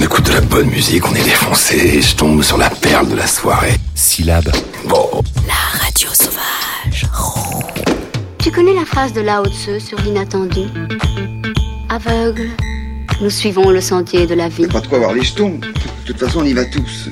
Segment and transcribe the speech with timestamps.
[0.00, 3.10] On écoute de la bonne musique, on est défoncé, et je tombe sur la perle
[3.10, 3.74] de la soirée.
[3.94, 4.50] Syllabe.
[4.88, 5.22] Bon.
[5.46, 7.06] La radio sauvage.
[8.38, 10.62] Tu connais la phrase de Lao Tzu sur l'inattendu?
[11.90, 12.48] Aveugle,
[13.20, 14.66] nous suivons le sentier de la vie.
[14.68, 15.60] Pas de quoi avoir les jetons.
[15.60, 17.10] De toute façon, on y va tous.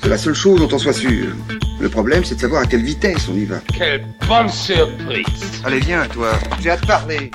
[0.00, 1.34] C'est la seule chose dont on soit sûr.
[1.78, 3.56] Le problème, c'est de savoir à quelle vitesse on y va.
[3.76, 5.26] Quelle bonne surprise
[5.62, 6.30] Allez, viens, toi.
[6.62, 7.30] J'ai hâte de parler.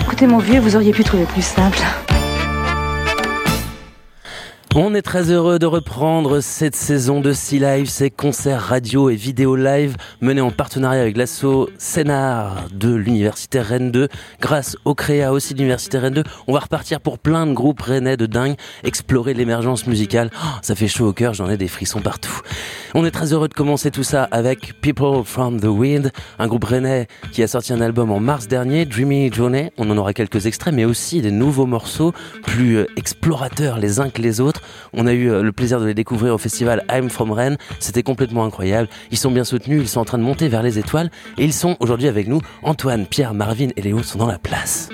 [0.00, 1.78] Écoutez, mon vieux, vous auriez pu trouver plus simple.
[4.76, 9.14] On est très heureux de reprendre cette saison de Sea Live, ces concerts radio et
[9.14, 14.08] vidéo live menés en partenariat avec l'asso Scénar de l'Université Rennes 2.
[14.40, 17.82] Grâce au créa aussi de l'Université Rennes 2, on va repartir pour plein de groupes
[17.82, 20.32] rennais de dingue, explorer l'émergence musicale.
[20.34, 22.40] Oh, ça fait chaud au cœur, j'en ai des frissons partout.
[22.96, 26.64] On est très heureux de commencer tout ça avec People from the Wind, un groupe
[26.64, 29.70] rennais qui a sorti un album en mars dernier, Dreamy Journey.
[29.78, 34.10] On en aura quelques extraits, mais aussi des nouveaux morceaux plus euh, explorateurs les uns
[34.10, 34.62] que les autres.
[34.92, 37.56] On a eu euh, le plaisir de les découvrir au festival I'm From Rennes.
[37.80, 38.88] C'était complètement incroyable.
[39.10, 41.52] Ils sont bien soutenus, ils sont en train de monter vers les étoiles et ils
[41.52, 42.40] sont aujourd'hui avec nous.
[42.62, 44.90] Antoine, Pierre, Marvin et Léo sont dans la place.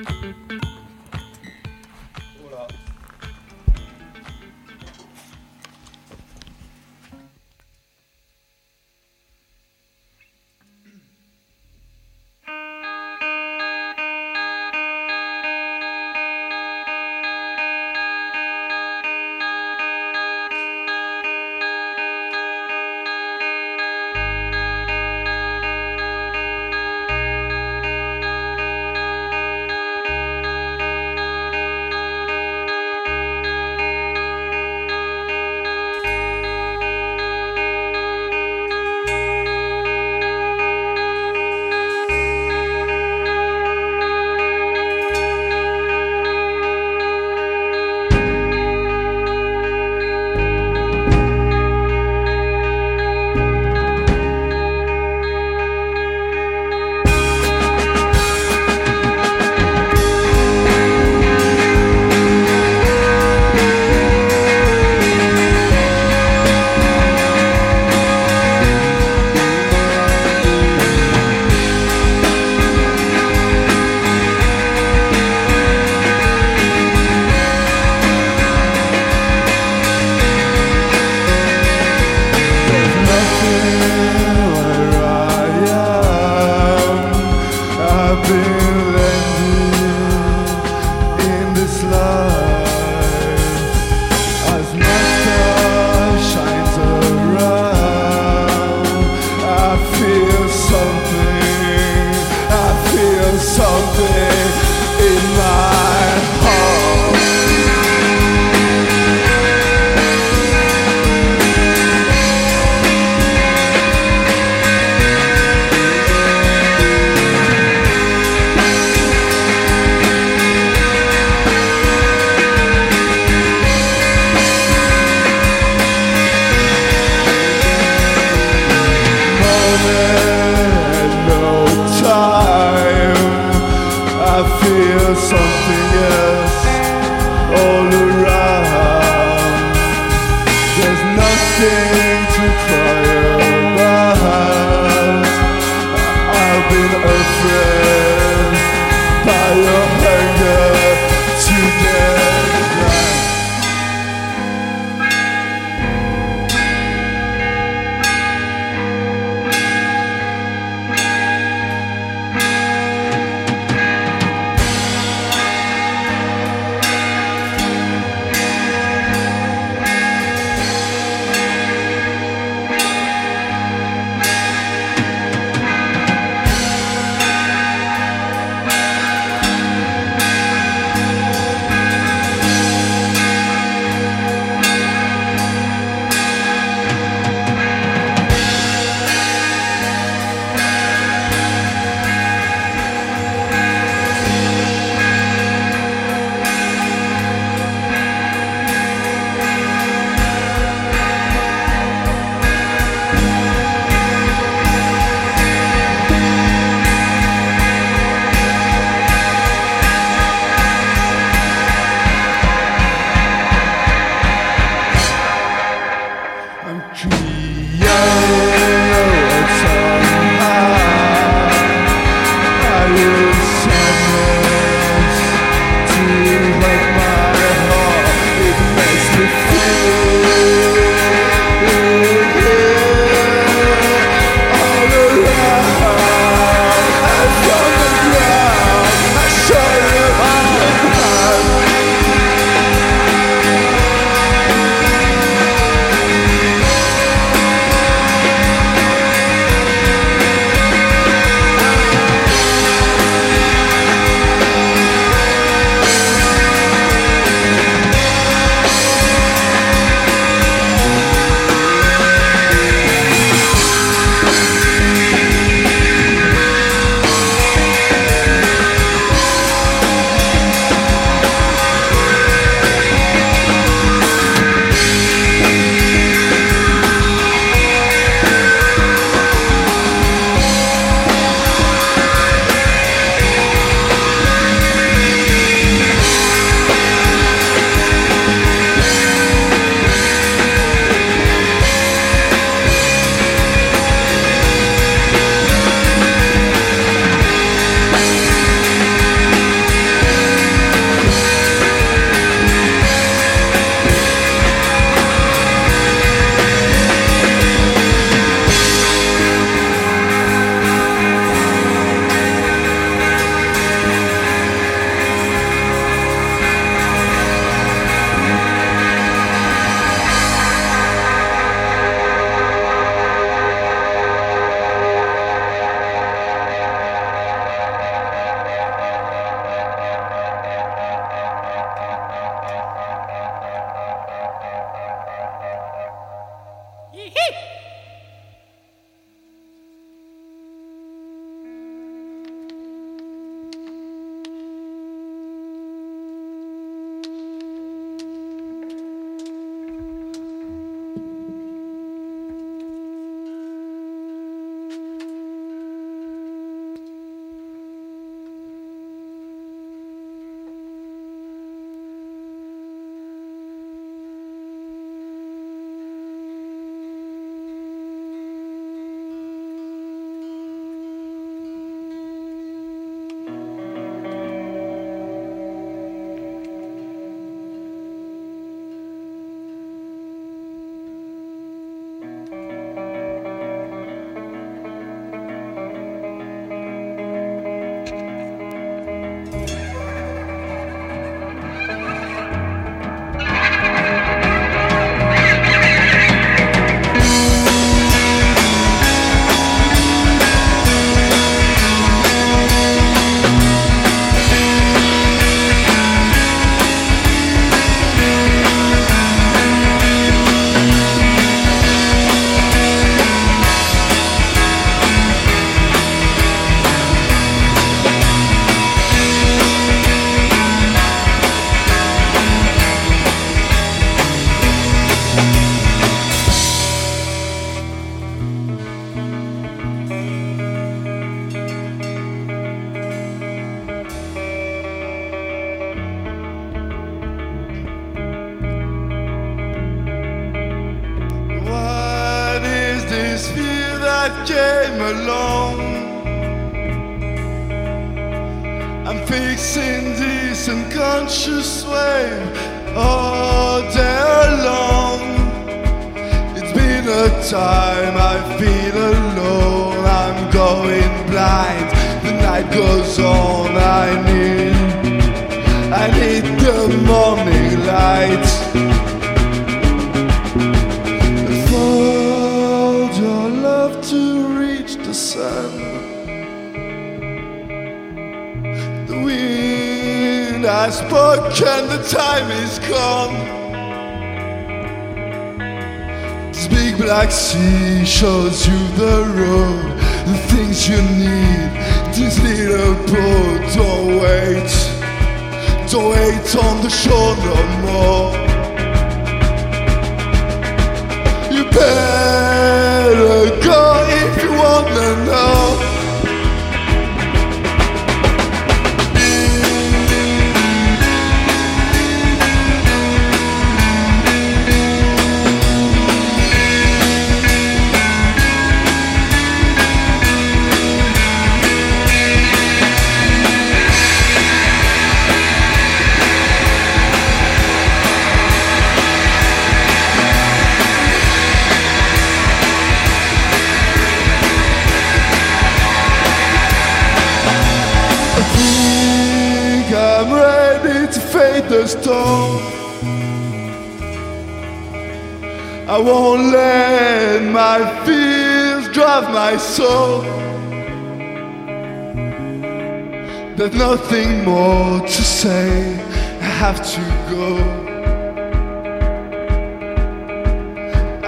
[553.41, 555.73] There's nothing more to say.
[556.21, 557.39] I have to go.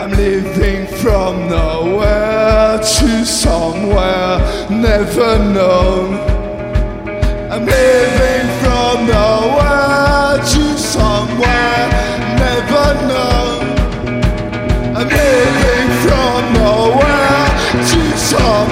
[0.00, 4.38] I'm living from nowhere to somewhere
[4.70, 6.14] never known.
[7.52, 11.84] I'm living from nowhere to somewhere
[12.40, 13.60] never known.
[14.96, 17.48] I'm living from nowhere
[17.90, 18.71] to somewhere.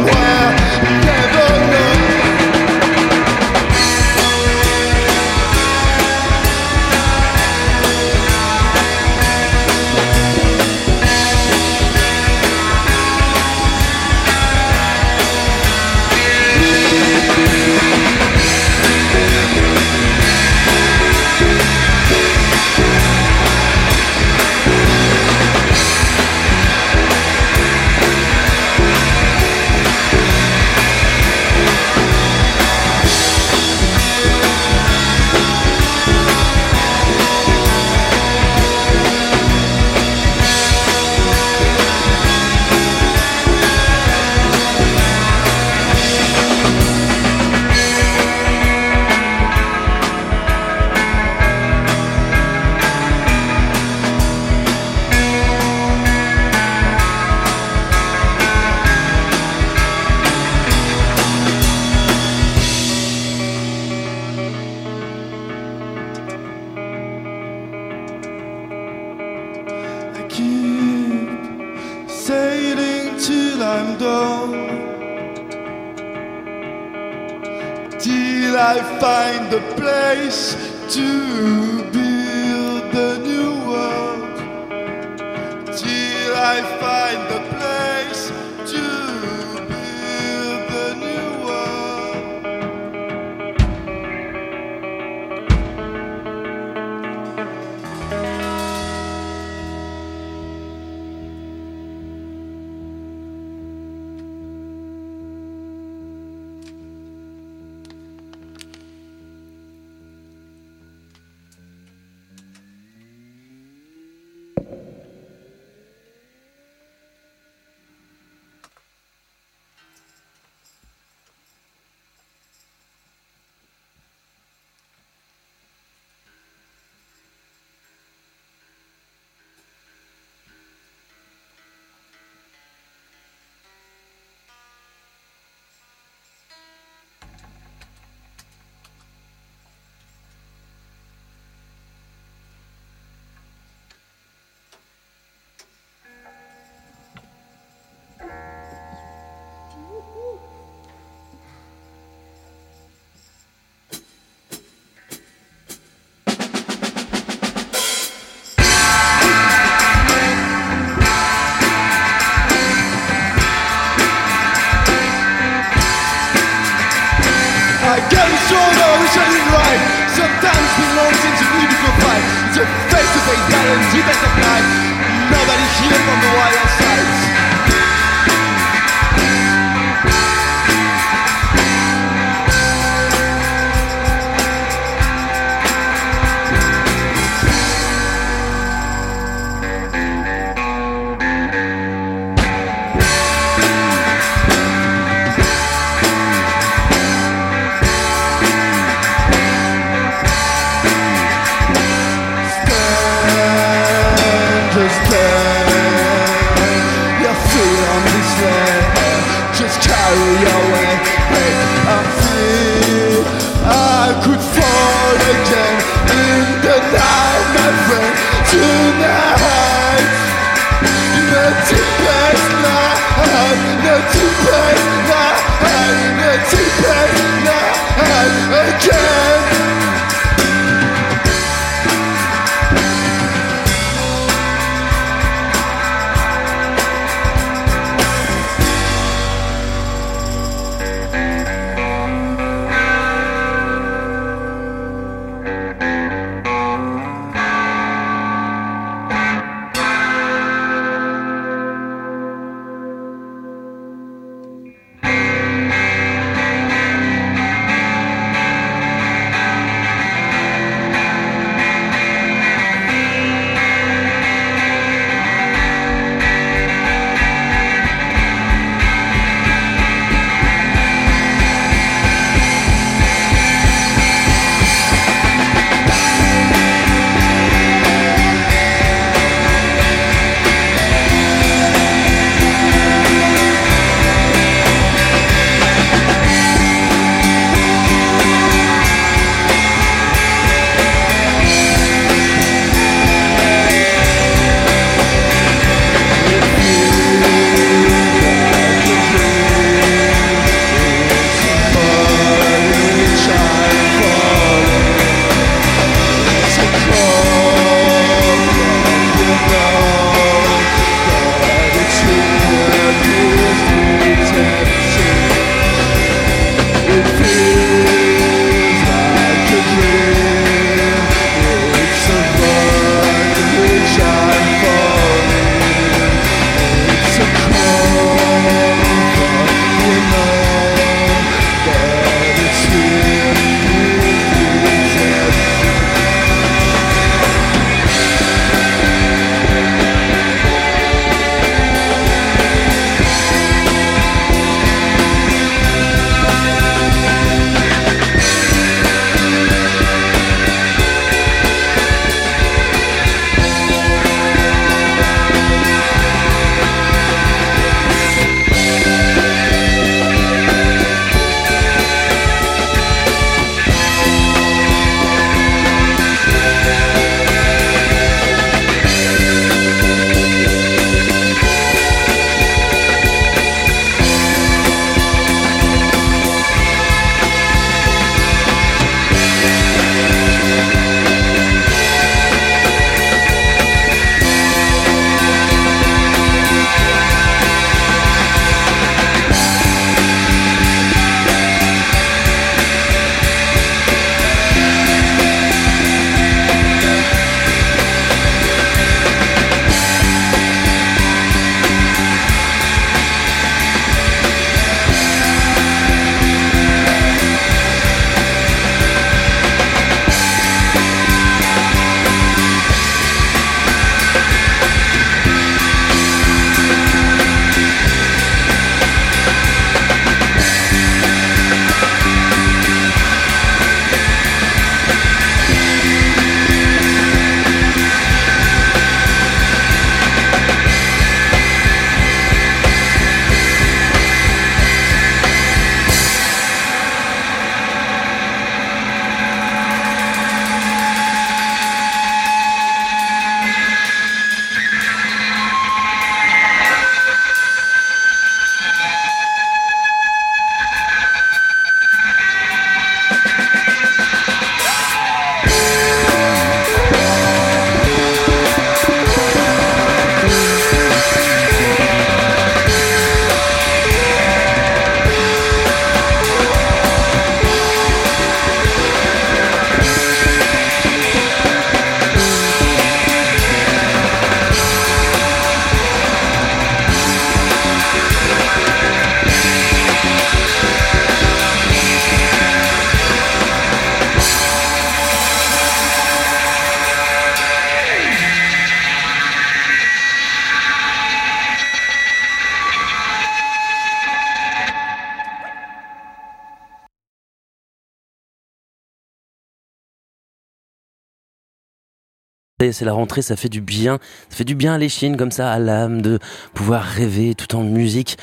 [502.73, 503.99] C'est la rentrée, ça fait du bien.
[504.28, 506.18] Ça fait du bien à l'échine, comme ça, à l'âme, de
[506.52, 508.18] pouvoir rêver tout en musique.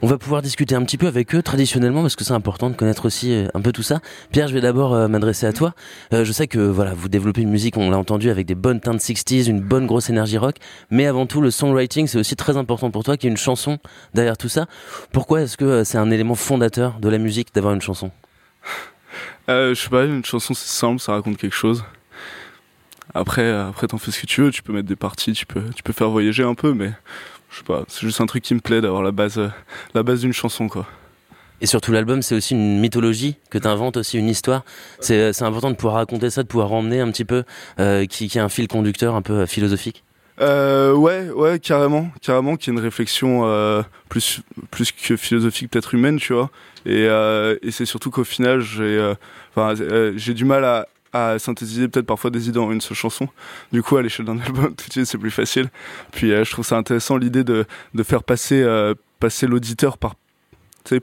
[0.00, 2.74] On va pouvoir discuter un petit peu avec eux traditionnellement parce que c'est important de
[2.74, 4.00] connaître aussi euh, un peu tout ça.
[4.32, 5.74] Pierre, je vais d'abord euh, m'adresser à toi.
[6.12, 8.80] Euh, je sais que voilà, vous développez une musique, on l'a entendu, avec des bonnes
[8.80, 10.56] teintes 60s, une bonne grosse énergie rock,
[10.90, 13.36] mais avant tout, le songwriting, c'est aussi très important pour toi qu'il y ait une
[13.36, 13.78] chanson
[14.14, 14.66] derrière tout ça.
[15.12, 18.10] Pourquoi est-ce que c'est un élément fondateur de la musique d'avoir une chanson?
[19.48, 21.84] Je sais pas, une chanson c'est simple, ça raconte quelque chose.
[23.14, 25.62] Après, après t'en fais ce que tu veux, tu peux mettre des parties, tu peux,
[25.74, 26.92] tu peux faire voyager un peu, mais
[27.50, 29.48] je sais pas, c'est juste un truc qui me plaît d'avoir la base, euh,
[29.94, 30.86] la base d'une chanson, quoi.
[31.60, 34.64] Et surtout l'album, c'est aussi une mythologie que tu inventes, aussi une histoire.
[34.98, 37.44] C'est, euh, c'est important de pouvoir raconter ça, de pouvoir emmener un petit peu,
[37.78, 40.02] euh, qui, qui a un fil conducteur un peu philosophique.
[40.40, 45.94] Euh, ouais, ouais, carrément, carrément, qui est une réflexion euh, plus plus que philosophique, peut-être
[45.94, 46.50] humaine, tu vois.
[46.84, 49.14] Et, euh, et c'est surtout qu'au final, j'ai,
[49.54, 49.74] enfin,
[50.16, 53.28] j'ai du mal à, à synthétiser peut-être parfois des idées en une seule chanson.
[53.72, 55.68] Du coup, à l'échelle d'un album, tout de suite, c'est plus facile.
[56.12, 60.14] Puis, euh, je trouve ça intéressant l'idée de, de faire passer, euh, passer l'auditeur par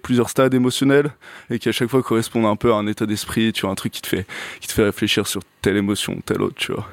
[0.03, 1.11] plusieurs stades émotionnels
[1.49, 3.75] et qui à chaque fois correspondent un peu à un état d'esprit, tu vois, un
[3.75, 4.25] truc qui te fait,
[4.59, 6.85] qui te fait réfléchir sur telle émotion, telle autre, tu vois.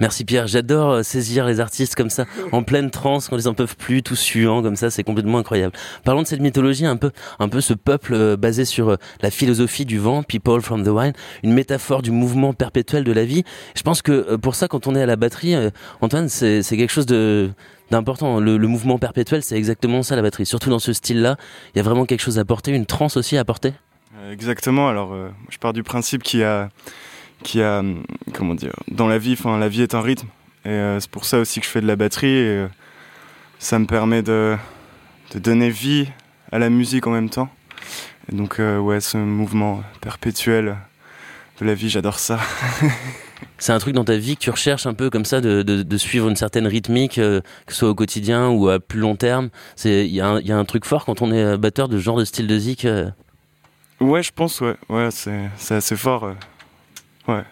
[0.00, 3.54] Merci Pierre, j'adore euh, saisir les artistes comme ça, en pleine transe, quand ils en
[3.54, 5.74] peuvent plus, tout suant comme ça, c'est complètement incroyable.
[6.04, 9.30] Parlons de cette mythologie, un peu, un peu ce peuple euh, basé sur euh, la
[9.30, 11.12] philosophie du vent, People from the Wine,
[11.44, 13.44] une métaphore du mouvement perpétuel de la vie.
[13.76, 15.54] Je pense que pour ça, quand on est à la batterie,
[16.00, 18.40] Antoine, c'est quelque chose d'important.
[18.40, 20.46] Le, le, mouvement perpétuel, c'est exactement ça la batterie.
[20.46, 21.36] Surtout dans ce style-là,
[21.74, 23.72] il y a vraiment quelque chose à porter, une transe aussi à porter.
[24.30, 24.88] Exactement.
[24.88, 25.14] Alors,
[25.48, 26.68] je pars du principe qu'il y a
[27.42, 27.82] qui a,
[28.32, 30.28] comment dire, dans la vie, enfin, la vie est un rythme.
[30.64, 32.28] Et euh, c'est pour ça aussi que je fais de la batterie.
[32.28, 32.68] Et, euh,
[33.58, 34.56] ça me permet de,
[35.32, 36.08] de, donner vie
[36.50, 37.48] à la musique en même temps.
[38.30, 40.76] Et donc, euh, ouais, ce mouvement perpétuel
[41.60, 42.40] de la vie, j'adore ça.
[43.58, 45.82] c'est un truc dans ta vie que tu recherches un peu comme ça, de, de,
[45.82, 49.50] de suivre une certaine rythmique, que ce soit au quotidien ou à plus long terme?
[49.84, 52.24] Il y, y, a un truc fort quand on est batteur de ce genre de
[52.24, 52.86] style de zik.
[54.00, 54.76] Ouais, je pense, ouais.
[54.88, 56.34] ouais c'est assez fort.
[57.28, 57.42] Ouais.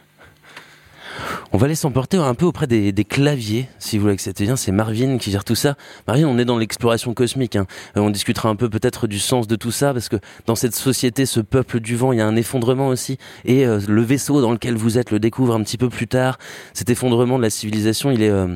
[1.52, 4.56] On va aller s'emporter un peu auprès des, claviers, si vous l'acceptez bien.
[4.56, 5.76] C'est Marvin qui gère tout ça.
[6.06, 7.56] Marvin, on est dans l'exploration cosmique.
[7.56, 7.66] Hein.
[7.96, 10.74] Euh, on discutera un peu peut-être du sens de tout ça, parce que dans cette
[10.74, 13.18] société, ce peuple du vent, il y a un effondrement aussi.
[13.44, 16.38] Et euh, le vaisseau dans lequel vous êtes le découvre un petit peu plus tard.
[16.72, 18.30] Cet effondrement de la civilisation, il est...
[18.30, 18.54] Euh,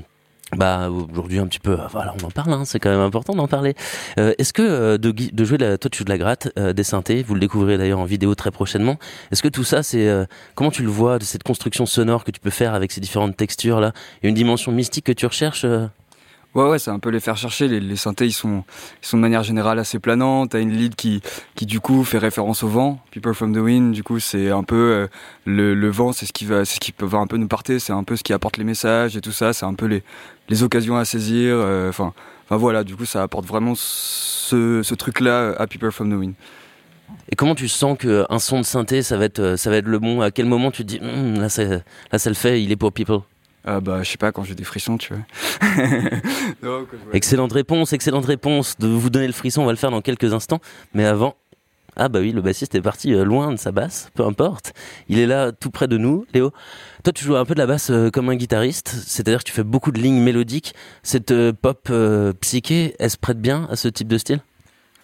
[0.56, 3.34] bah aujourd'hui un petit peu euh, voilà on en parle hein, c'est quand même important
[3.34, 3.74] d'en parler.
[4.18, 6.48] Euh, est-ce que euh, de, de jouer de la toi tu joues de la gratte
[6.56, 8.98] des synthés vous le découvrirez d'ailleurs en vidéo très prochainement.
[9.32, 10.08] Est-ce que tout ça c'est
[10.54, 13.36] comment tu le vois de cette construction sonore que tu peux faire avec ces différentes
[13.36, 15.66] textures là une dimension mystique que tu recherches
[16.54, 17.66] Ouais, ouais, c'est un peu les faire chercher.
[17.66, 18.62] Les, les synthés, ils sont,
[19.02, 20.46] ils sont de manière générale assez planants.
[20.46, 21.20] T'as une lead qui,
[21.56, 23.00] qui du coup fait référence au vent.
[23.10, 25.06] People from the wind, du coup, c'est un peu euh,
[25.46, 27.80] le, le vent, c'est ce qui va, c'est ce qui peut un peu nous porter.
[27.80, 29.52] C'est un peu ce qui apporte les messages et tout ça.
[29.52, 30.04] C'est un peu les,
[30.48, 31.54] les occasions à saisir.
[31.56, 32.12] Euh, enfin,
[32.44, 32.84] enfin voilà.
[32.84, 36.34] Du coup, ça apporte vraiment ce, ce truc-là à People from the wind.
[37.30, 39.98] Et comment tu sens qu'un son de synthé, ça va être, ça va être le
[39.98, 40.20] bon?
[40.20, 41.48] À quel moment tu te dis, hm, là,
[42.12, 43.20] là, ça le fait, il est pour People?
[43.66, 45.14] Ah bah, je sais pas, quand j'ai des frissons, tu
[46.62, 46.84] vois.
[47.12, 48.78] excellente réponse, excellente réponse.
[48.78, 50.60] De vous donner le frisson, on va le faire dans quelques instants.
[50.92, 51.34] Mais avant,
[51.96, 54.74] ah bah oui, le bassiste est parti euh, loin de sa basse, peu importe.
[55.08, 56.52] Il est là tout près de nous, Léo.
[57.04, 59.52] Toi, tu joues un peu de la basse euh, comme un guitariste, c'est-à-dire que tu
[59.52, 60.74] fais beaucoup de lignes mélodiques.
[61.02, 61.90] Cette euh, pop
[62.40, 64.40] psyché, elle se prête bien à ce type de style?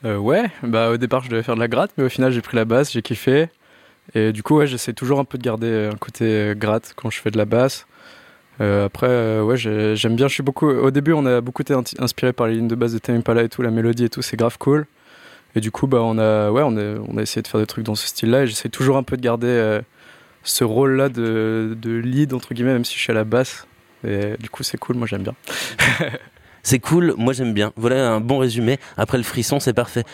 [0.03, 2.57] Ouais, bah au départ je devais faire de la gratte, mais au final j'ai pris
[2.57, 3.51] la basse, j'ai kiffé.
[4.15, 7.21] Et du coup, ouais, j'essaie toujours un peu de garder un côté gratte quand je
[7.21, 7.87] fais de la basse.
[8.61, 10.29] Euh, après, euh, ouais, j'aime bien.
[10.29, 10.69] Je suis beaucoup.
[10.69, 13.43] Au début, on a beaucoup été inspiré par les lignes de base de Tame Impala
[13.43, 14.87] et tout, la mélodie et tout, c'est grave cool.
[15.55, 17.67] Et du coup, bah, on a, ouais, on a, on a essayé de faire des
[17.67, 18.43] trucs dans ce style-là.
[18.43, 19.81] Et j'essaie toujours un peu de garder euh,
[20.43, 23.67] ce rôle-là de, de lead entre guillemets, même si je suis à la basse.
[24.07, 24.97] Et du coup, c'est cool.
[24.97, 25.35] Moi, j'aime bien.
[26.63, 27.15] c'est cool.
[27.17, 27.73] Moi, j'aime bien.
[27.77, 28.79] Voilà un bon résumé.
[28.97, 30.05] Après le frisson, c'est parfait.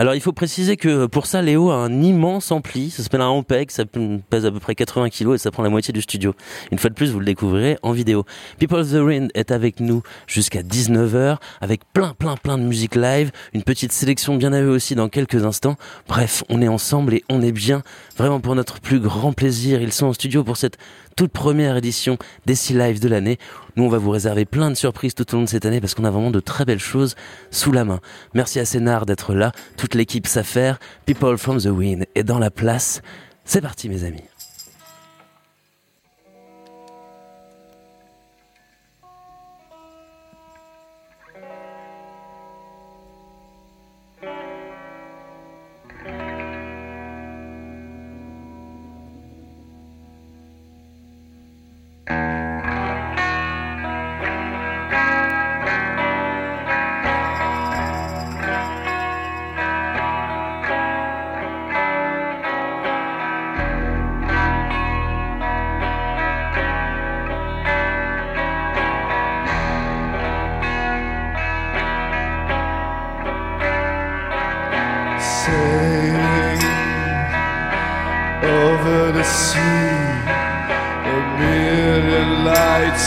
[0.00, 3.26] Alors il faut préciser que pour ça, Léo a un immense ampli, ça s'appelle un
[3.26, 6.36] Ampeg, ça pèse à peu près 80 kg et ça prend la moitié du studio.
[6.70, 8.24] Une fois de plus, vous le découvrirez en vidéo.
[8.60, 13.32] People the Wind est avec nous jusqu'à 19h avec plein plein plein de musique live,
[13.54, 15.74] une petite sélection bien à eux aussi dans quelques instants.
[16.06, 17.82] Bref, on est ensemble et on est bien,
[18.16, 19.82] vraiment pour notre plus grand plaisir.
[19.82, 20.78] Ils sont en studio pour cette
[21.18, 23.38] toute première édition des Sea Live de l'année.
[23.74, 25.94] Nous, on va vous réserver plein de surprises tout au long de cette année parce
[25.96, 27.16] qu'on a vraiment de très belles choses
[27.50, 27.98] sous la main.
[28.34, 29.50] Merci à Sénard d'être là,
[29.94, 33.00] l'équipe s'affaire, People from the Wind est dans la place.
[33.44, 34.22] C'est parti, mes amis.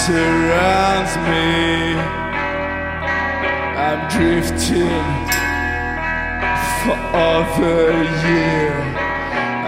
[0.05, 1.93] Surrounds me.
[3.85, 5.05] I'm drifting
[6.81, 8.71] for over a year.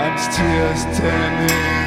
[0.02, 1.84] I'm still standing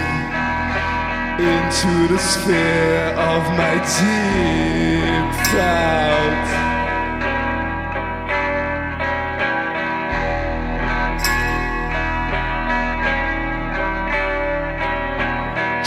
[1.42, 6.66] into the sphere of my deep thoughts.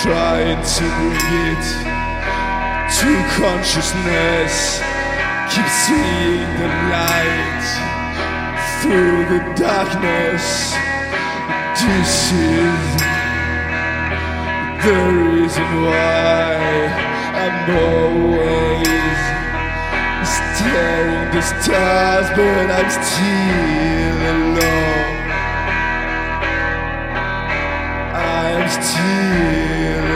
[0.01, 0.85] trying to
[1.51, 1.98] it
[2.97, 4.81] to consciousness.
[5.53, 7.65] Keep seeing the light
[8.81, 10.73] through the darkness.
[11.77, 12.85] This is
[14.83, 14.97] the
[15.29, 16.57] reason why
[17.43, 19.19] I'm always
[20.35, 25.19] staring the stars, but I'm still alone.
[28.15, 30.08] I'm still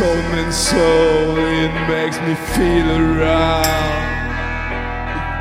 [0.00, 4.16] old man's soul, it makes me feel around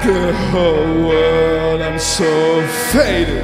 [0.05, 1.81] the whole world.
[1.81, 3.43] I'm so faded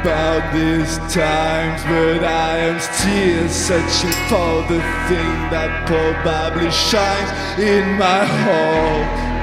[0.00, 7.96] about these times, but I am still searching for the thing that probably shines in
[7.96, 9.34] my heart.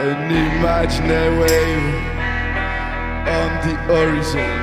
[0.00, 2.15] An imaginary wave
[3.66, 4.56] the horizon.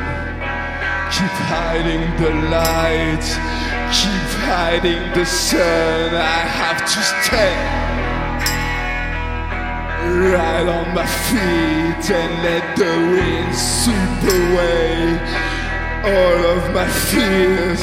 [1.16, 3.26] Keep hiding the light,
[4.00, 6.16] keep hiding the sun.
[6.16, 7.84] I have to stand
[10.34, 14.94] right on my feet and let the wind sweep away
[16.14, 17.82] all of my fears.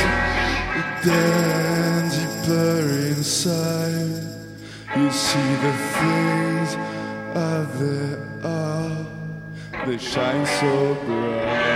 [1.05, 2.81] Then deeper
[3.13, 4.21] inside,
[4.97, 6.71] you see the things
[7.35, 8.70] are there are
[9.87, 11.71] they shine so bright.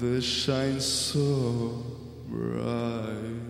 [0.00, 1.84] They shine so
[2.28, 3.49] bright.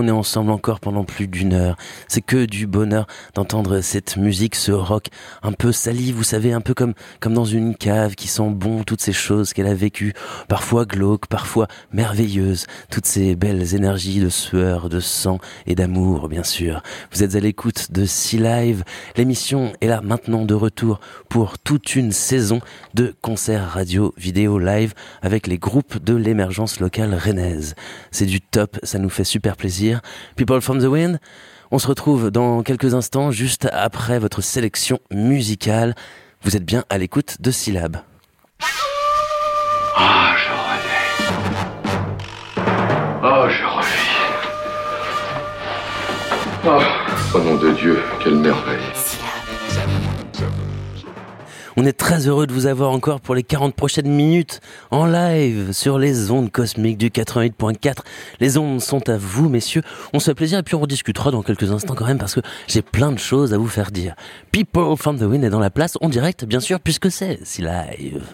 [0.00, 1.76] On est ensemble encore pendant plus d'une heure.
[2.06, 5.06] C'est que du bonheur d'entendre cette musique, ce rock
[5.42, 8.84] un peu sali, vous savez, un peu comme, comme dans une cave qui sent bon
[8.84, 10.12] toutes ces choses qu'elle a vécues,
[10.46, 16.44] parfois glauques, parfois merveilleuses, toutes ces belles énergies de sueur, de sang et d'amour, bien
[16.44, 16.80] sûr.
[17.12, 18.84] Vous êtes à l'écoute de Sea Live.
[19.16, 22.60] L'émission est là maintenant de retour pour toute une saison
[22.94, 27.74] de concerts radio, vidéo, live avec les groupes de l'émergence locale rennaise.
[28.12, 29.87] C'est du top, ça nous fait super plaisir.
[30.36, 31.18] People from the Wind.
[31.70, 35.94] On se retrouve dans quelques instants, juste après votre sélection musicale.
[36.42, 37.98] Vous êtes bien à l'écoute de Syllab.
[39.96, 41.28] Ah, je revis.
[43.22, 44.08] Oh, je revis.
[46.64, 48.78] Oh, au nom de Dieu, quelle merveille.
[51.80, 54.60] On est très heureux de vous avoir encore pour les 40 prochaines minutes
[54.90, 57.98] en live sur les ondes cosmiques du 88.4.
[58.40, 59.82] Les ondes sont à vous, messieurs.
[60.12, 62.40] On se fait plaisir et puis on rediscutera dans quelques instants quand même parce que
[62.66, 64.16] j'ai plein de choses à vous faire dire.
[64.50, 67.62] People from the Wind est dans la place en direct, bien sûr, puisque c'est si
[67.62, 68.24] live.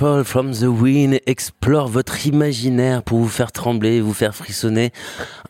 [0.00, 4.92] From the Wind explore votre imaginaire pour vous faire trembler, vous faire frissonner.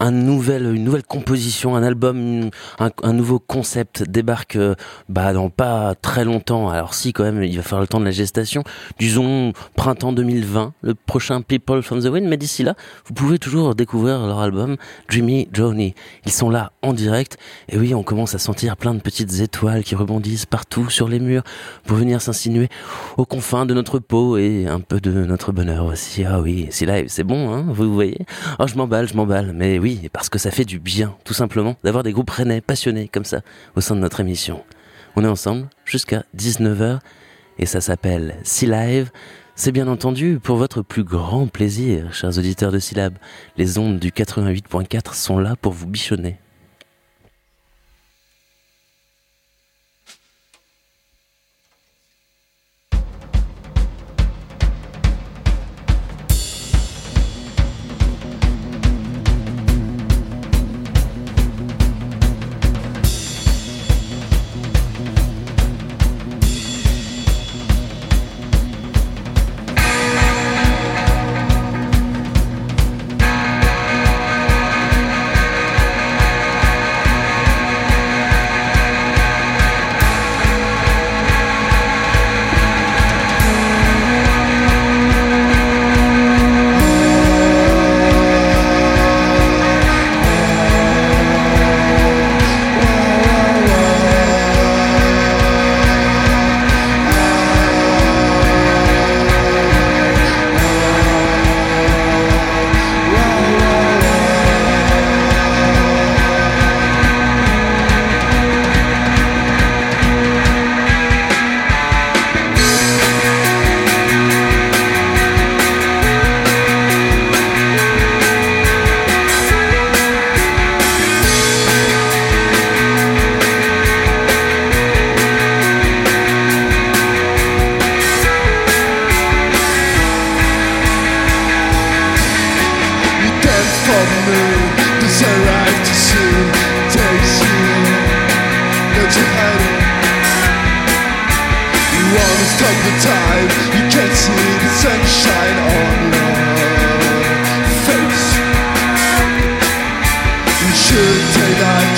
[0.01, 4.75] Un nouvel, une nouvelle composition, un album, un, un nouveau concept débarque euh,
[5.09, 6.71] bah, dans pas très longtemps.
[6.71, 8.65] Alors si, quand même, il va falloir le temps de la gestation.
[8.99, 12.27] Disons printemps 2020, le prochain People from the Wind.
[12.29, 14.77] Mais d'ici là, vous pouvez toujours découvrir leur album
[15.11, 15.95] Dreamy Journey.
[16.25, 17.37] Ils sont là en direct.
[17.69, 21.21] Et oui, on commence à sentir plein de petites étoiles qui rebondissent partout sur les
[21.21, 21.43] murs
[21.85, 22.69] pour venir s'insinuer
[23.17, 26.25] aux confins de notre peau et un peu de notre bonheur aussi.
[26.25, 28.25] Ah oui, c'est live, c'est bon, hein, vous voyez.
[28.59, 29.53] Oh, je m'emballe, je m'emballe.
[29.55, 33.09] Mais oui, parce que ça fait du bien, tout simplement, d'avoir des groupes rennais passionnés
[33.09, 33.41] comme ça
[33.77, 34.63] au sein de notre émission.
[35.17, 37.01] On est ensemble jusqu'à 19h
[37.59, 39.11] et ça s'appelle Sea Live.
[39.55, 43.15] C'est bien entendu pour votre plus grand plaisir, chers auditeurs de Syllab.
[43.57, 46.39] Les ondes du 88.4 sont là pour vous bichonner.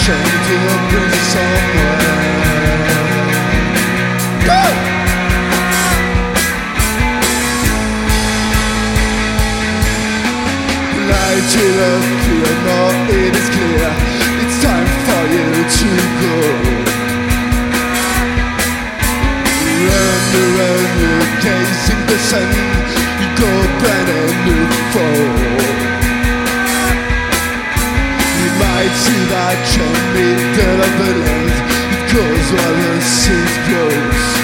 [0.06, 1.86] Sevdiğim bir sene
[4.46, 4.62] Go!
[11.52, 11.90] to the
[12.22, 13.90] piano, it is clear
[14.42, 15.48] It's time for you
[15.78, 15.90] to
[16.22, 16.36] go
[19.88, 22.48] Round around your case in the sun
[23.20, 23.50] You go
[23.80, 25.81] brand new phone
[28.82, 31.22] Ejsida, czemu mi because all
[32.12, 34.41] Kozła, więc syf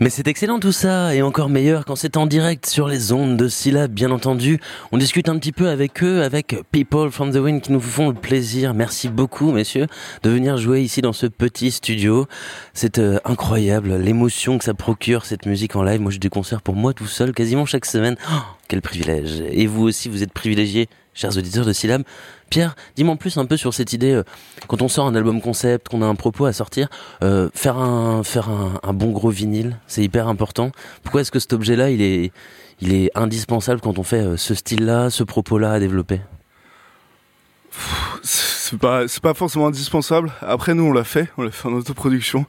[0.00, 3.36] Mais c'est excellent tout ça, et encore meilleur quand c'est en direct sur les ondes
[3.36, 4.60] de Syllab, bien entendu.
[4.92, 8.10] On discute un petit peu avec eux, avec People from the Wind qui nous font
[8.10, 9.88] le plaisir, merci beaucoup messieurs,
[10.22, 12.28] de venir jouer ici dans ce petit studio.
[12.74, 16.00] C'est euh, incroyable, l'émotion que ça procure cette musique en live.
[16.00, 18.14] Moi j'ai des concerts pour moi tout seul, quasiment chaque semaine.
[18.30, 18.36] Oh,
[18.68, 19.42] quel privilège.
[19.50, 20.88] Et vous aussi, vous êtes privilégiés,
[21.18, 22.02] chers auditeurs de Syllab.
[22.48, 24.22] Pierre, dis-moi en plus un peu sur cette idée, euh,
[24.68, 26.88] quand on sort un album concept, qu'on a un propos à sortir,
[27.22, 30.70] euh, faire, un, faire un, bon gros vinyle, c'est hyper important.
[31.02, 32.32] Pourquoi est-ce que cet objet-là, il est,
[32.80, 36.20] il est indispensable quand on fait euh, ce style-là, ce propos-là à développer?
[38.22, 40.32] C'est pas pas forcément indispensable.
[40.42, 42.46] Après nous on l'a fait, on l'a fait en autoproduction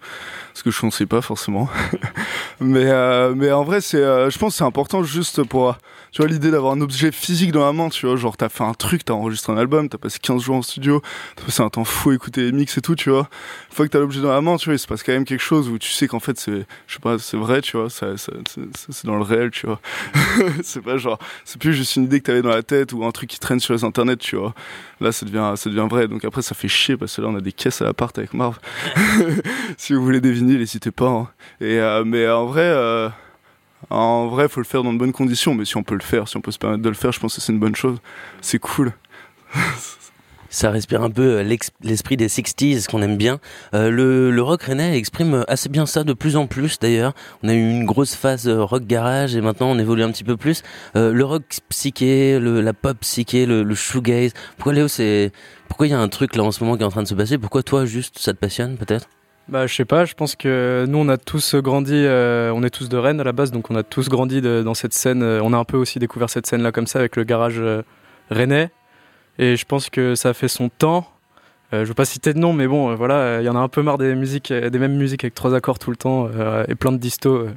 [0.60, 1.70] ce que je conseille pas forcément.
[2.60, 5.78] mais euh, mais en vrai c'est euh, je pense c'est important juste pour
[6.12, 8.64] tu vois l'idée d'avoir un objet physique dans la main, tu vois, genre t'as fait
[8.64, 11.02] un truc, t'as enregistré un album, t'as passé 15 jours en studio,
[11.36, 13.30] t'as passé un temps fou écouter les mix et tout, tu vois.
[13.70, 15.26] Une fois que t'as l'objet dans la main, tu vois, il se passe quand même
[15.26, 17.90] quelque chose où tu sais qu'en fait c'est je sais pas, c'est vrai, tu vois,
[17.90, 19.80] ça, c'est dans le réel, tu vois.
[20.64, 23.12] c'est pas genre c'est plus juste une idée que t'avais dans la tête ou un
[23.12, 24.56] truc qui traîne sur les internet, tu vois.
[25.02, 26.08] Là ça devient ça devient vrai.
[26.08, 28.34] Donc après ça fait chier parce que là on a des caisses à l'appart avec
[28.34, 28.60] Marv.
[29.78, 30.22] si vous voulez
[30.58, 31.10] n'hésitez pas.
[31.10, 31.28] Hein.
[31.62, 33.10] Et, euh, mais en vrai, euh,
[33.90, 35.54] en vrai, faut le faire dans de bonnes conditions.
[35.54, 37.20] Mais si on peut le faire, si on peut se permettre de le faire, je
[37.20, 37.98] pense que c'est une bonne chose.
[38.42, 38.94] C'est cool.
[40.52, 43.40] Ça respire un peu euh, l'esprit des 60s qu'on aime bien.
[43.72, 47.14] le, le, rock rennais exprime assez bien ça de plus en plus d'ailleurs.
[47.44, 50.38] On a eu une grosse phase rock garage et maintenant on évolue un petit peu
[50.38, 50.64] plus.
[50.96, 54.32] le rock psyché, la pop psyché, le, le shoegaze.
[54.58, 55.32] Pourquoi Léo, c'est
[55.68, 57.08] pourquoi il y a un truc là en ce moment qui est en train de
[57.08, 57.38] se passer?
[57.38, 59.08] Pourquoi toi juste ça te passionne peut-être?
[59.50, 62.70] Bah, je sais pas, je pense que nous, on a tous grandi, euh, on est
[62.70, 65.24] tous de Rennes à la base, donc on a tous grandi dans cette scène.
[65.24, 67.82] Euh, on a un peu aussi découvert cette scène-là comme ça avec le garage euh,
[68.30, 68.70] rennais.
[69.40, 71.10] Et je pense que ça a fait son temps.
[71.72, 73.82] je veux pas citer de nom, mais bon, voilà, il y en a un peu
[73.82, 76.30] marre des musiques, des mêmes musiques avec trois accords tout le temps
[76.68, 77.48] et plein de distos.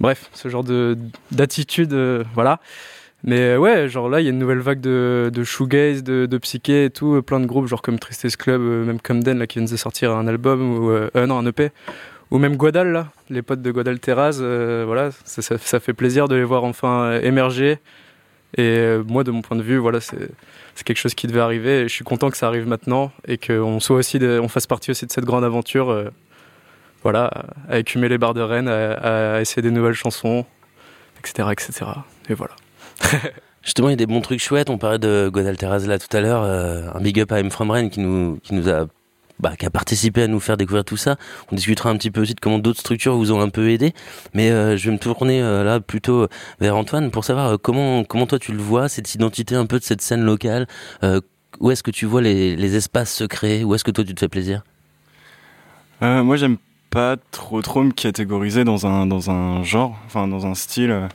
[0.00, 0.96] bref, ce genre de
[1.32, 1.92] d'attitude,
[2.34, 2.60] voilà.
[3.24, 6.26] Mais euh, ouais, genre là, il y a une nouvelle vague de, de shoegaze, de,
[6.26, 9.38] de psyché et tout, euh, plein de groupes, genre comme Tristesse Club, euh, même Den
[9.38, 11.70] là, qui vient de sortir un album, ou, euh, non, un EP,
[12.32, 14.40] ou même Guadal, là, les potes de Guadal Terraz,
[14.86, 17.78] voilà, ça, fait plaisir de les voir enfin émerger.
[18.58, 20.18] Et moi, de mon point de vue, voilà, c'est
[20.84, 21.80] quelque chose qui devait arriver.
[21.80, 24.90] Et je suis content que ça arrive maintenant et qu'on soit aussi, on fasse partie
[24.90, 26.10] aussi de cette grande aventure.
[27.02, 27.30] voilà,
[27.68, 30.46] à écumer les bars de Rennes, à, à essayer des nouvelles chansons,
[31.18, 31.84] etc., etc.
[32.30, 32.54] Et voilà.
[33.62, 34.70] Justement, il y a des bons trucs chouettes.
[34.70, 36.42] On parlait de Godal là tout à l'heure.
[36.42, 38.86] Euh, un big up à M From qui nous, qui nous a,
[39.38, 41.16] bah, qui a participé à nous faire découvrir tout ça.
[41.52, 43.94] On discutera un petit peu aussi de comment d'autres structures vous ont un peu aidé.
[44.34, 46.26] Mais euh, je vais me tourner euh, là plutôt
[46.60, 49.84] vers Antoine pour savoir comment, comment toi tu le vois, cette identité un peu de
[49.84, 50.66] cette scène locale.
[51.60, 54.14] où est-ce que tu vois les, les espaces se créer Où est-ce que toi tu
[54.14, 54.62] te fais plaisir?
[56.00, 56.56] Moi, j'aime
[56.90, 61.08] pas trop trop me catégoriser dans un, dans un genre, enfin dans un style.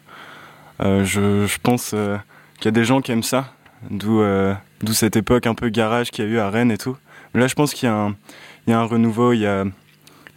[0.81, 2.17] Euh, je, je, pense euh,
[2.57, 3.53] qu'il y a des gens qui aiment ça,
[3.89, 6.77] d'où euh, d'où cette époque un peu garage qu'il y a eu à Rennes et
[6.77, 6.97] tout.
[7.33, 9.65] Mais là, je pense qu'il y, y, a un renouveau, il y a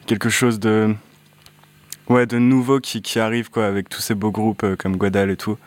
[0.06, 0.94] quelque chose de
[2.08, 5.36] ouais de nouveau qui, qui arrive quoi avec tous ces beaux groupes comme Guadal et
[5.36, 5.58] tout.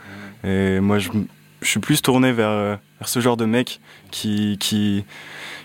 [0.43, 1.09] Et moi, je,
[1.61, 3.79] je suis plus tourné vers, vers ce genre de mec
[4.11, 5.05] qui qui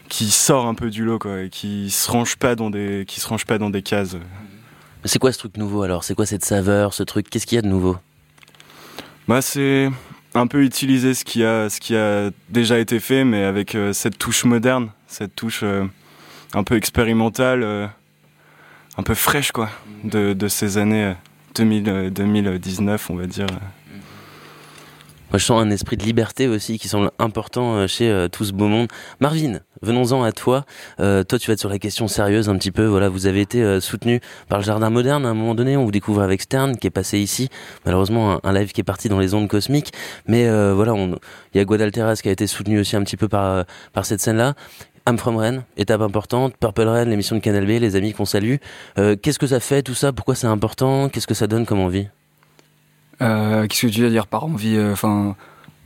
[0.09, 3.21] qui sort un peu du lot quoi et qui se range pas dans des qui
[3.21, 4.17] se range pas dans des cases.
[5.05, 6.05] C'est quoi ce truc nouveau alors?
[6.05, 7.31] C'est quoi cette saveur, ce truc?
[7.31, 7.97] Qu'est-ce qu'il y a de nouveau?
[9.29, 9.91] Bah, c'est
[10.35, 13.93] un peu utiliser ce qui a, ce qui a déjà été fait, mais avec euh,
[13.93, 15.85] cette touche moderne, cette touche euh,
[16.55, 17.87] un peu expérimentale, euh,
[18.97, 19.69] un peu fraîche, quoi,
[20.05, 21.15] de, de ces années
[21.55, 23.47] 2000, 2019, on va dire.
[25.31, 28.67] Moi, je sens un esprit de liberté aussi qui semble important chez tout ce beau
[28.67, 28.89] monde.
[29.21, 30.65] Marvin, venons-en à toi.
[31.01, 32.87] Euh, toi, tu vas être sur la question sérieuse un petit peu.
[32.87, 35.77] Voilà, vous avez été euh, soutenu par le Jardin Moderne à un moment donné.
[35.77, 37.49] On vous découvre avec Stern qui est passé ici.
[37.85, 39.93] Malheureusement, un, live qui est parti dans les ondes cosmiques.
[40.27, 43.29] Mais euh, voilà, il y a Guadalteras qui a été soutenu aussi un petit peu
[43.29, 43.63] par euh,
[43.93, 44.55] par cette scène-là.
[45.07, 46.55] I'm from Rennes, étape importante.
[46.59, 48.57] Purple Rennes, l'émission de Canal B, les amis qu'on salue.
[48.99, 50.13] Euh, qu'est-ce que ça fait tout ça?
[50.13, 51.09] Pourquoi c'est important?
[51.09, 52.09] Qu'est-ce que ça donne comme envie?
[53.19, 55.35] Qu'est-ce que tu veux dire par envie Enfin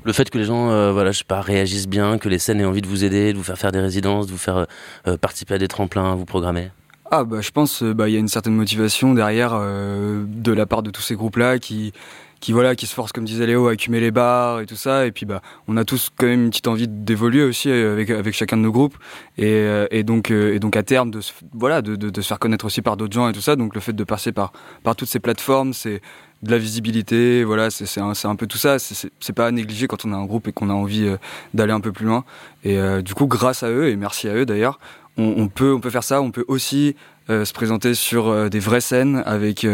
[0.04, 2.60] le fait que les gens, euh, voilà, je sais pas, réagissent bien, que les scènes
[2.60, 4.66] aient envie de vous aider, de vous faire faire des résidences, de vous faire
[5.06, 6.70] euh, participer à des tremplins, vous programmer.
[7.10, 10.66] Ah bah je pense, euh, bah il y a une certaine motivation derrière de la
[10.66, 11.92] part de tous ces groupes-là qui
[12.40, 15.06] qui voilà qui se forcent comme disait Léo à écumer les bars et tout ça.
[15.06, 18.34] Et puis bah on a tous quand même une petite envie d'évoluer aussi avec avec
[18.34, 18.96] chacun de nos groupes.
[19.38, 22.40] Et, et donc et donc à terme de se, voilà de, de, de se faire
[22.40, 23.54] connaître aussi par d'autres gens et tout ça.
[23.54, 24.52] Donc le fait de passer par
[24.82, 26.00] par toutes ces plateformes c'est
[26.42, 28.78] de la visibilité, voilà, c'est un, un, peu tout ça.
[28.78, 31.16] C'est pas à négliger quand on a un groupe et qu'on a envie euh,
[31.54, 32.24] d'aller un peu plus loin.
[32.64, 34.80] Et euh, du coup, grâce à eux, et merci à eux d'ailleurs,
[35.18, 36.22] on, peut, on peut faire ça.
[36.22, 36.96] On peut aussi
[37.28, 39.66] euh, se présenter sur des vraies scènes avec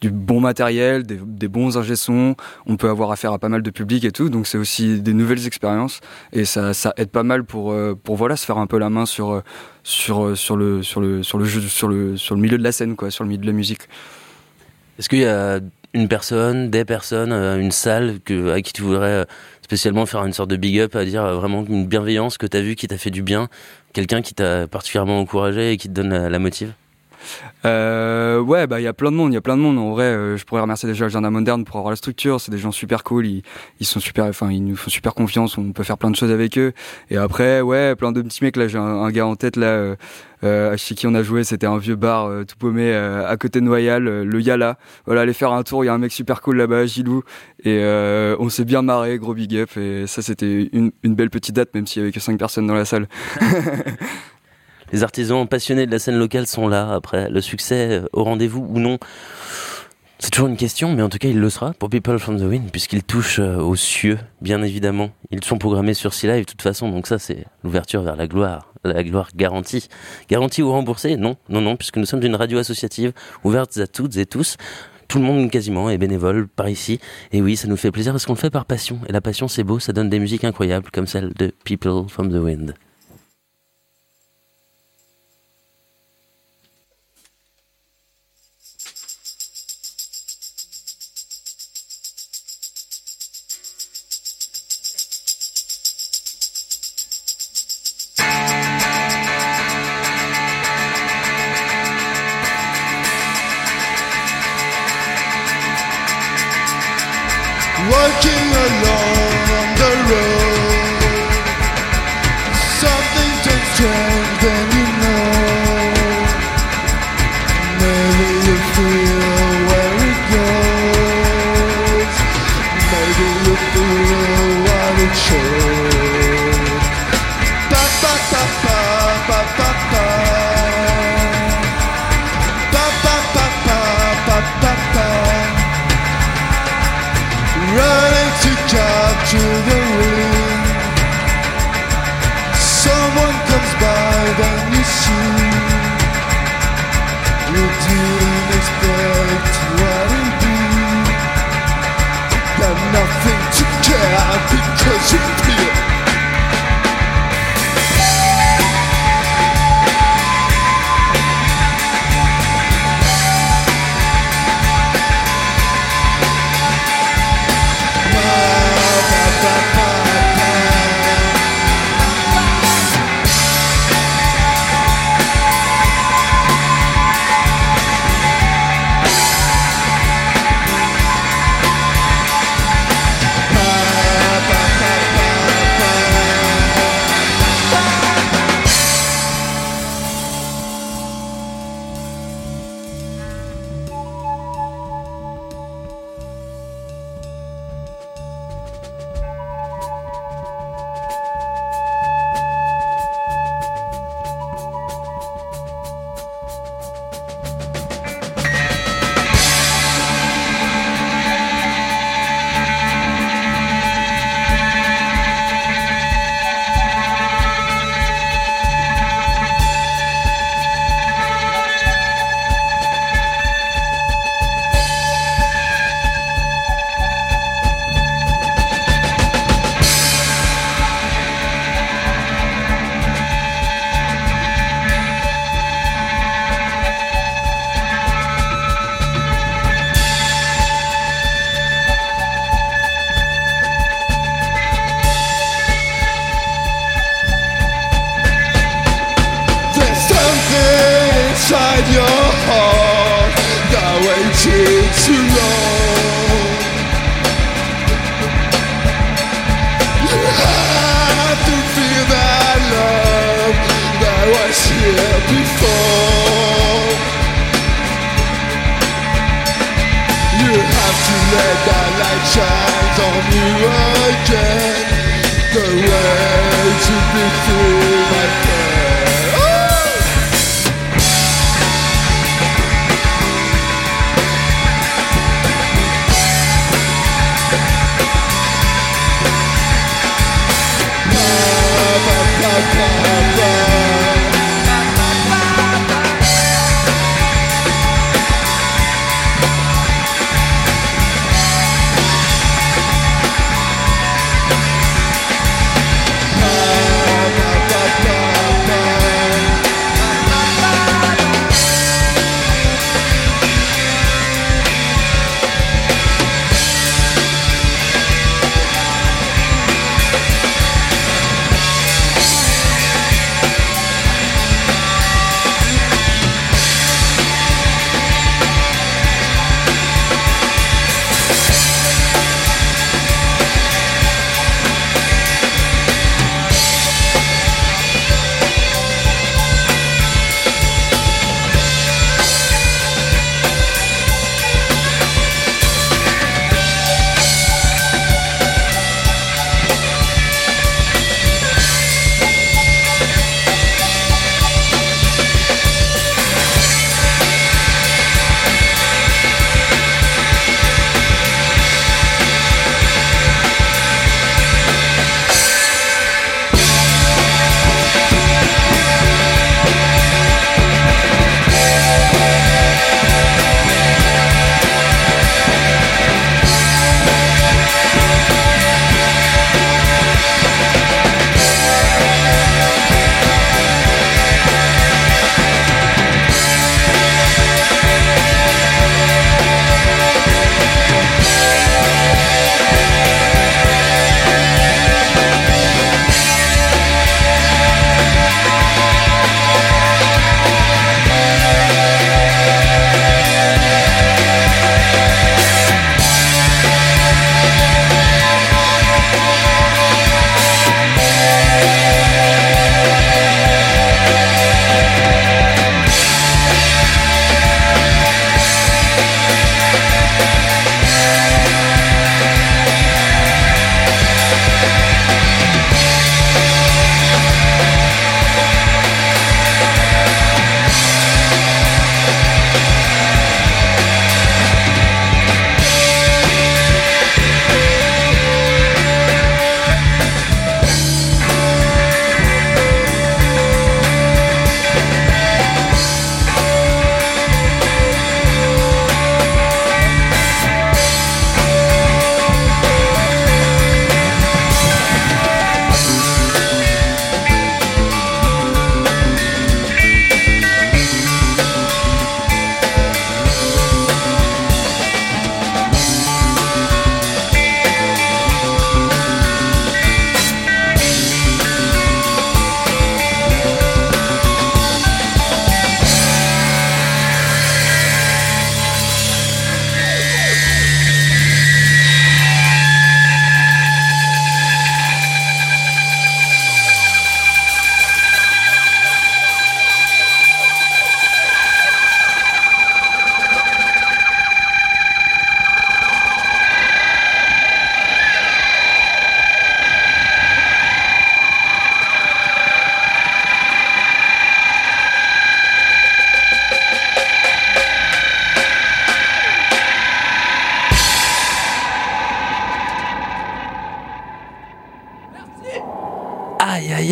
[0.00, 2.36] du bon matériel, des, des bons ingé sons.
[2.64, 5.12] On peut avoir affaire à pas mal de public et tout, donc c'est aussi des
[5.12, 6.00] nouvelles expériences
[6.32, 9.04] et ça, ça aide pas mal pour pour voilà se faire un peu la main
[9.04, 9.42] sur
[9.82, 11.38] sur sur le sur le sur
[11.86, 13.82] le sur le milieu de la scène quoi, sur le milieu de la musique.
[14.98, 15.60] Est-ce qu'il y a
[15.94, 18.18] une personne, des personnes, une salle
[18.52, 19.26] à qui tu voudrais
[19.62, 22.62] spécialement faire une sorte de big up, à dire vraiment une bienveillance que tu as
[22.62, 23.48] vu qui t'a fait du bien,
[23.92, 26.72] quelqu'un qui t'a particulièrement encouragé et qui te donne la motive?
[27.64, 29.78] Euh, ouais, bah il y a plein de monde, il y a plein de monde.
[29.78, 32.40] En vrai, euh, je pourrais remercier déjà le jardin moderne pour avoir la structure.
[32.40, 33.42] C'est des gens super cool, ils,
[33.80, 35.58] ils sont super, enfin ils nous font super confiance.
[35.58, 36.72] On peut faire plein de choses avec eux.
[37.10, 38.56] Et après, ouais, plein de petits mecs.
[38.56, 39.66] Là, j'ai un, gars en tête là.
[39.66, 39.96] Euh,
[40.44, 43.58] euh, chez qui on a joué, c'était un vieux bar euh, tout paumé à côté
[43.58, 44.78] de Noyal, le Yala.
[45.04, 47.24] Voilà, aller faire un tour, il y a un mec super cool là-bas, Gilou,
[47.64, 47.82] et
[48.38, 51.74] on s'est bien marré, gros big up, et ça c'était une, une belle petite date,
[51.74, 53.08] même s'il y avait que 5 personnes dans la salle.
[54.92, 56.92] les artisans passionnés de la scène locale sont là.
[56.94, 58.98] Après, le succès au rendez-vous ou non,
[60.20, 62.42] c'est toujours une question, mais en tout cas, il le sera pour People from the
[62.42, 65.10] Wind, puisqu'ils touchent euh, aux cieux, bien évidemment.
[65.30, 68.26] Ils sont programmés sur Sea Live de toute façon, donc ça, c'est l'ouverture vers la
[68.26, 68.72] gloire.
[68.82, 69.88] La gloire garantie.
[70.28, 71.16] Garantie ou remboursée?
[71.16, 73.12] Non, non, non, puisque nous sommes une radio associative,
[73.44, 74.56] ouverte à toutes et tous.
[75.06, 76.98] Tout le monde quasiment est bénévole par ici.
[77.30, 78.98] Et oui, ça nous fait plaisir parce qu'on le fait par passion.
[79.08, 82.28] Et la passion, c'est beau, ça donne des musiques incroyables comme celle de People from
[82.28, 82.74] the Wind.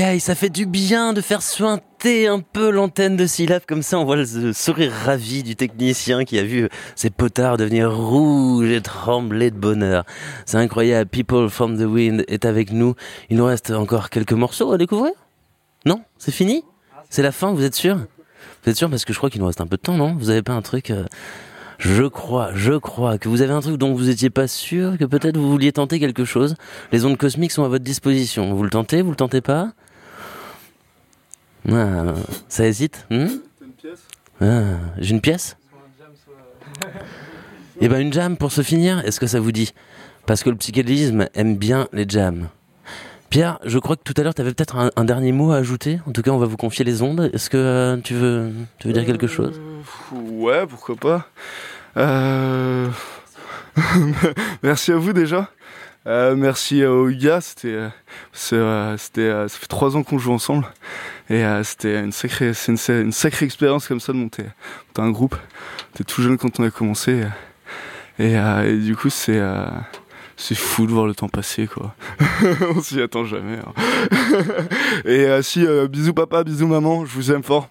[0.03, 3.99] Aïe ça fait du bien de faire suinter un peu l'antenne de syllabes comme ça.
[3.99, 8.83] On voit le sourire ravi du technicien qui a vu ses potards devenir rouges et
[8.83, 10.05] trembler de bonheur.
[10.45, 11.09] C'est incroyable.
[11.09, 12.95] People from the Wind est avec nous.
[13.31, 15.13] Il nous reste encore quelques morceaux à découvrir.
[15.87, 16.63] Non, c'est fini?
[17.09, 17.53] C'est la fin.
[17.53, 17.97] Vous êtes sûr?
[17.97, 20.15] Vous êtes sûr parce que je crois qu'il nous reste un peu de temps, non?
[20.19, 21.05] Vous avez pas un truc euh,
[21.79, 25.05] je crois, je crois que vous avez un truc dont vous étiez pas sûr, que
[25.05, 26.55] peut-être vous vouliez tenter quelque chose.
[26.93, 28.55] Les ondes cosmiques sont à votre disposition.
[28.55, 29.73] Vous le tentez, vous le tentez pas?
[31.71, 32.15] Ah,
[32.49, 33.27] Ça hésite hmm
[34.41, 34.63] ah,
[34.99, 35.57] J'ai une pièce
[37.81, 39.75] Eh ben une jam pour se finir, est-ce que ça vous dit?
[40.25, 42.49] Parce que le psychédélisme aime bien les jams.
[43.29, 46.01] Pierre, je crois que tout à l'heure tu avais peut-être un, dernier mot à ajouter.
[46.07, 47.31] En tout cas, on va vous confier les ondes.
[47.33, 49.61] Est-ce que euh, tu veux, tu veux dire quelque chose?
[50.13, 51.29] Ouais, pourquoi pas.
[51.97, 52.89] Euh...
[54.63, 55.51] merci à vous déjà.
[56.07, 57.89] Euh, merci au gars, c'était, euh,
[58.53, 60.65] euh, c'était, ça fait trois ans qu'on joue ensemble
[61.29, 64.45] et c'était une sacrée, c'est une, sacrée expérience comme ça de monter,
[64.99, 65.37] un groupe.
[65.95, 67.25] T'es tout jeune quand on a commencé
[68.21, 69.43] et, et du coup c'est,
[70.37, 71.97] c'est fou de voir le temps passer quoi.
[72.77, 73.59] on s'y attend jamais.
[73.59, 74.45] Hein.
[75.05, 77.69] et si bisous papa, bisous maman, je vous aime fort.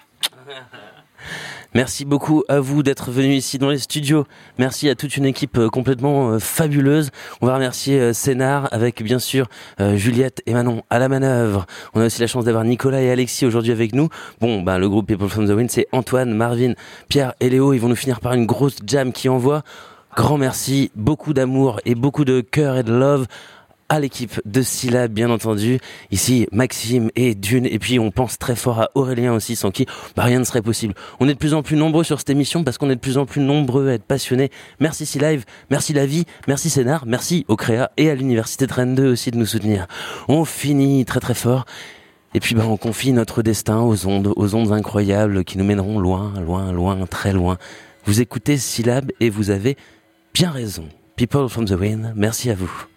[1.76, 4.24] Merci beaucoup à vous d'être venus ici dans les studios.
[4.58, 7.12] Merci à toute une équipe euh, complètement euh, fabuleuse.
[7.42, 9.50] On va remercier euh, Sénard avec bien sûr
[9.96, 11.66] Juliette et Manon à la manœuvre.
[11.94, 14.08] On a aussi la chance d'avoir Nicolas et Alexis aujourd'hui avec nous.
[14.40, 16.76] Bon, ben le groupe People from the Wind, c'est Antoine, Marvin,
[17.10, 17.74] Pierre et Léo.
[17.74, 19.64] Ils vont nous finir par une grosse jam qui envoie.
[20.16, 23.28] Grand merci, beaucoup d'amour et beaucoup de cœur et de love
[23.90, 25.80] à l'équipe de Syllab, bien entendu.
[26.12, 27.66] Ici, Maxime et Dune.
[27.66, 30.62] Et puis, on pense très fort à Aurélien aussi, sans qui bah, rien ne serait
[30.62, 30.94] possible.
[31.20, 33.18] On est de plus en plus nombreux sur cette émission parce qu'on est de plus
[33.18, 34.50] en plus nombreux à être passionnés.
[34.80, 38.96] Merci Sylive, merci La Vie, merci Scénar, merci au Créa et à l'Université de Rennes
[38.96, 39.88] 2 aussi de nous soutenir.
[40.28, 41.66] On finit très très fort.
[42.34, 46.00] Et puis, bah, on confie notre destin aux ondes, aux ondes incroyables qui nous mèneront
[46.00, 47.58] loin, loin, loin, très loin.
[48.04, 49.78] Vous écoutez Syllab et vous avez
[50.34, 50.90] bien raison.
[51.16, 52.88] People from the Wind, merci à vous.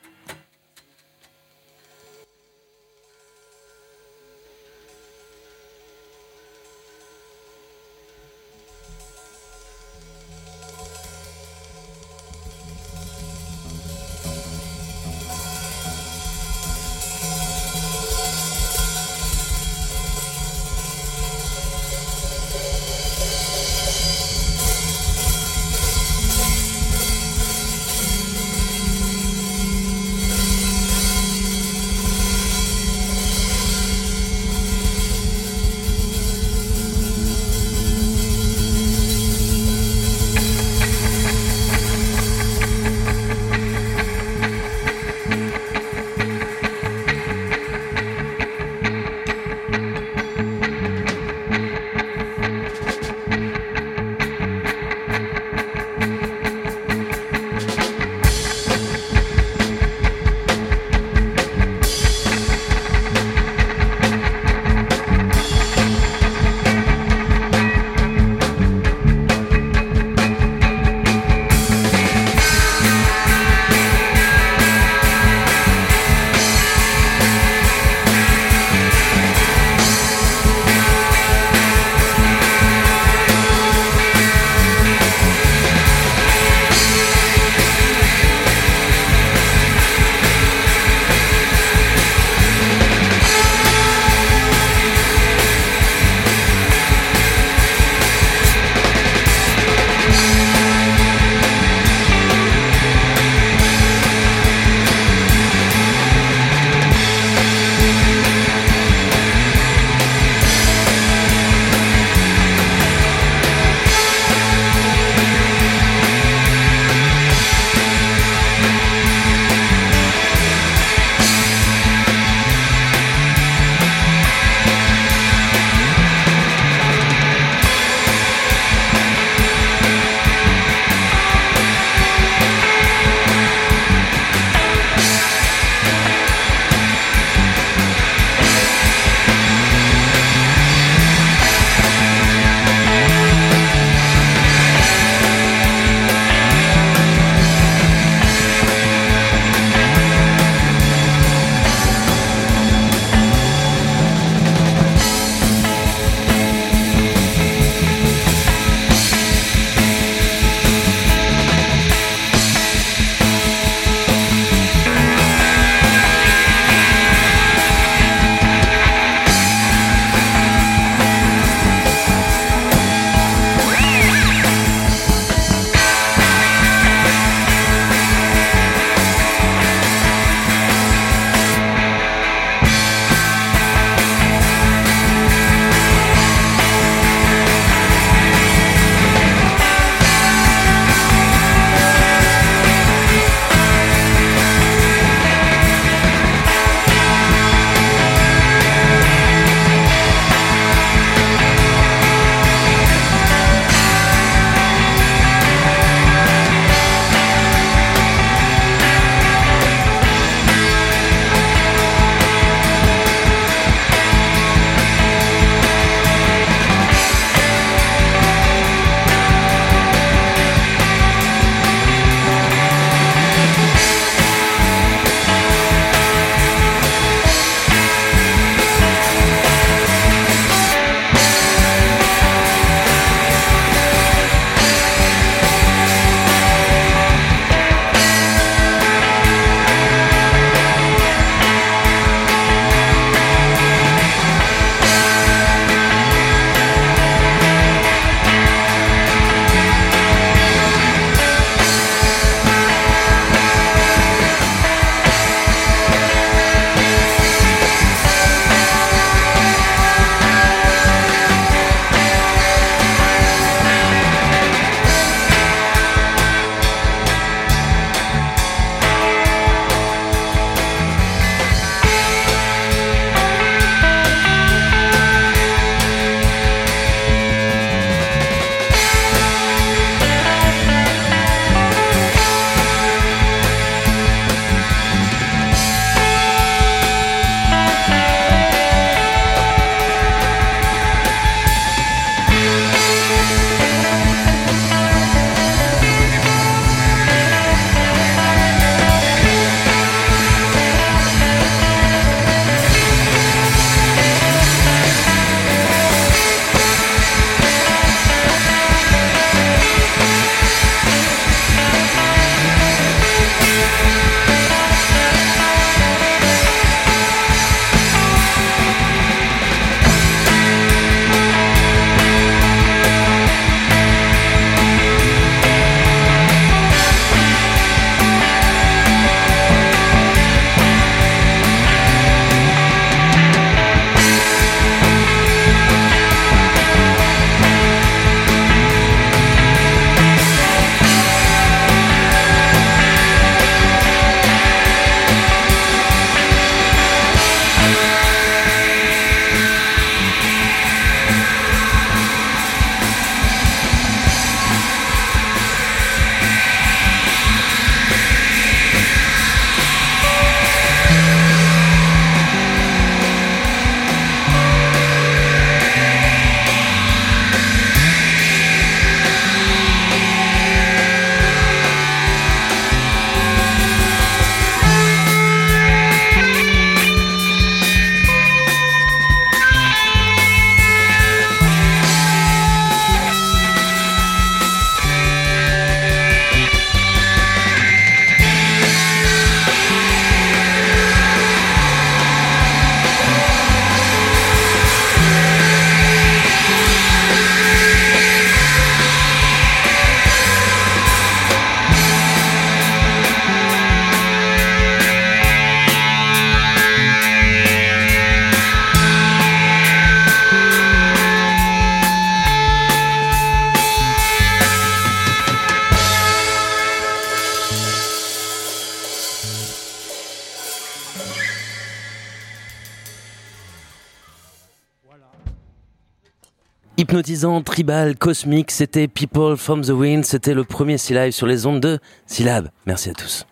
[427.44, 431.78] Tribal, cosmique, c'était People from the Wind, c'était le premier Live sur les ondes de
[432.06, 432.48] Syllab.
[432.66, 433.26] Merci à tous.